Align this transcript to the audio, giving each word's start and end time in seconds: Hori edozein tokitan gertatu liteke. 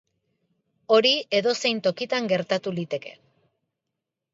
Hori 0.97 1.11
edozein 1.41 1.85
tokitan 1.91 2.33
gertatu 2.35 2.77
liteke. 2.83 3.19